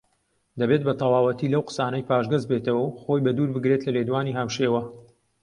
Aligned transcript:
دەبێت 0.59 0.81
بەتەواوەتی 0.87 1.51
لەو 1.53 1.63
قسانەی 1.69 2.07
پاشگەزبێتەوە 2.09 2.81
و 2.83 2.95
خۆی 3.01 3.23
بە 3.25 3.31
دوور 3.37 3.49
بگرێت 3.55 3.81
لە 3.87 3.91
لێدوانی 3.97 4.37
هاوشێوە 4.39 4.81